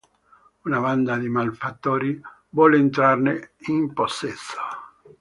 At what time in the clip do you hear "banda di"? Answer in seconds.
0.79-1.29